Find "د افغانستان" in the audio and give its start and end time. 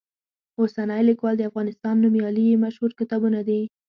1.37-1.95